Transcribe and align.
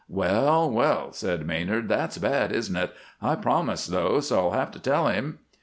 "Well, 0.09 0.67
well," 0.71 1.11
said 1.13 1.45
Maynard, 1.45 1.87
"that's 1.87 2.17
bad, 2.17 2.51
isn't 2.51 2.75
it? 2.75 2.91
I 3.21 3.35
promised, 3.35 3.91
though, 3.91 4.19
so 4.19 4.39
I'll 4.45 4.51
have 4.57 4.71
to 4.71 4.79
tell 4.79 5.09
him." 5.09 5.37